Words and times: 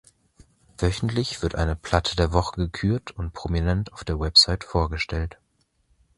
Wöchentlich 0.79 1.43
wird 1.43 1.53
eine 1.53 1.75
„Platte 1.75 2.15
der 2.15 2.33
Woche“ 2.33 2.55
gekürt 2.61 3.11
und 3.11 3.33
prominent 3.33 3.93
auf 3.93 4.03
der 4.03 4.19
Website 4.19 4.63
vorgestellt. 4.63 5.37